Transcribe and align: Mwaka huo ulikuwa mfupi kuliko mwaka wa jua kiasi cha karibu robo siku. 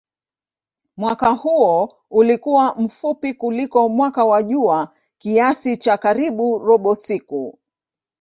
Mwaka 0.97 1.29
huo 1.29 1.93
ulikuwa 2.09 2.75
mfupi 2.75 3.33
kuliko 3.33 3.89
mwaka 3.89 4.25
wa 4.25 4.43
jua 4.43 4.89
kiasi 5.17 5.77
cha 5.77 5.97
karibu 5.97 6.59
robo 6.59 6.95
siku. 6.95 7.59